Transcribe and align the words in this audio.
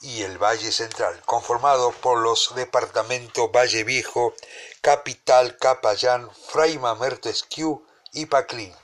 y 0.00 0.22
el 0.22 0.36
Valle 0.36 0.72
Central, 0.72 1.22
conformado 1.24 1.92
por 1.92 2.18
los 2.18 2.54
departamentos 2.56 3.50
Valle 3.52 3.84
Viejo, 3.84 4.34
Capital, 4.80 5.56
Capayán, 5.58 6.28
Fray 6.50 6.76
Mamerto 6.78 7.28
Esquiú 7.28 7.86
y 8.12 8.26
Paclín. 8.26 8.74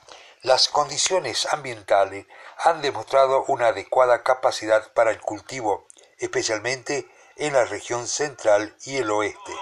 Las 0.41 0.69
condiciones 0.69 1.45
ambientales 1.51 2.25
han 2.59 2.81
demostrado 2.81 3.43
una 3.49 3.67
adecuada 3.67 4.23
capacidad 4.23 4.93
para 4.93 5.11
el 5.11 5.19
cultivo, 5.19 5.85
especialmente 6.17 7.09
en 7.35 7.51
la 7.51 7.65
región 7.65 8.07
central 8.07 8.73
y 8.85 8.97
el 8.97 9.11
oeste. 9.11 9.53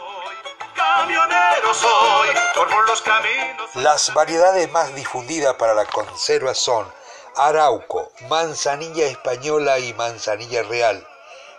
Las 3.73 4.14
variedades 4.14 4.72
más 4.72 4.94
difundidas 4.94 5.55
para 5.55 5.73
la 5.73 5.86
conserva 5.86 6.53
son 6.53 6.94
arauco, 7.36 8.11
manzanilla 8.30 9.08
española 9.08 9.80
y 9.80 9.95
manzanilla 9.95 10.61
real. 10.61 11.08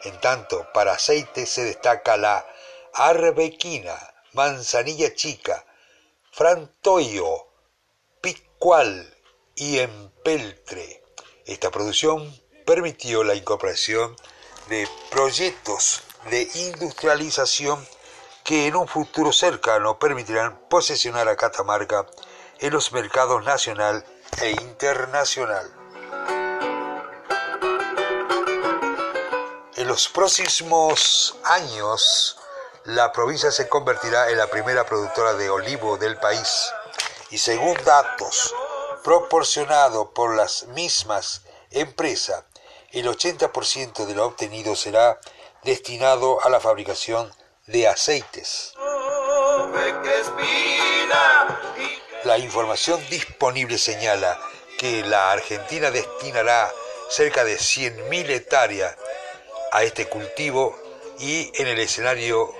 En 0.04 0.20
tanto, 0.20 0.64
para 0.72 0.92
aceite 0.92 1.46
se 1.46 1.64
destaca 1.64 2.16
la 2.16 2.46
arbequina, 2.94 3.96
manzanilla 4.32 5.12
chica, 5.16 5.64
frantoio, 6.30 7.47
picual 8.58 9.14
y 9.54 9.78
empeltre. 9.78 11.04
Esta 11.46 11.70
producción 11.70 12.36
permitió 12.66 13.22
la 13.22 13.36
incorporación 13.36 14.16
de 14.68 14.88
proyectos 15.12 16.02
de 16.28 16.48
industrialización 16.56 17.86
que 18.42 18.66
en 18.66 18.74
un 18.74 18.88
futuro 18.88 19.32
cercano 19.32 20.00
permitirán 20.00 20.58
posesionar 20.68 21.28
a 21.28 21.36
Catamarca 21.36 22.04
en 22.58 22.72
los 22.72 22.90
mercados 22.92 23.44
nacional 23.44 24.04
e 24.42 24.50
internacional. 24.50 25.70
En 29.76 29.86
los 29.86 30.08
próximos 30.08 31.36
años, 31.44 32.36
la 32.82 33.12
provincia 33.12 33.52
se 33.52 33.68
convertirá 33.68 34.30
en 34.30 34.38
la 34.38 34.48
primera 34.48 34.84
productora 34.84 35.34
de 35.34 35.48
olivo 35.48 35.96
del 35.96 36.16
país 36.16 36.72
y 37.30 37.38
según 37.38 37.76
datos 37.84 38.54
proporcionado 39.04 40.12
por 40.12 40.36
las 40.36 40.66
mismas 40.68 41.42
empresas, 41.70 42.44
el 42.92 43.06
80% 43.06 44.06
de 44.06 44.14
lo 44.14 44.26
obtenido 44.26 44.74
será 44.74 45.20
destinado 45.62 46.42
a 46.42 46.48
la 46.48 46.60
fabricación 46.60 47.32
de 47.66 47.86
aceites. 47.86 48.74
La 52.24 52.38
información 52.38 53.00
disponible 53.10 53.78
señala 53.78 54.38
que 54.78 55.02
la 55.04 55.32
Argentina 55.32 55.90
destinará 55.90 56.70
cerca 57.10 57.44
de 57.44 57.56
100.000 57.56 58.30
hectáreas 58.30 58.96
a 59.72 59.82
este 59.82 60.08
cultivo 60.08 60.78
y 61.18 61.50
en 61.60 61.66
el 61.66 61.78
escenario 61.80 62.54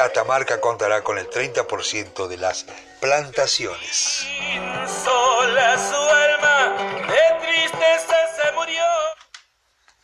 Catamarca 0.00 0.62
contará 0.62 1.02
con 1.02 1.18
el 1.18 1.28
30% 1.28 2.26
de 2.26 2.38
las 2.38 2.64
plantaciones. 3.00 4.26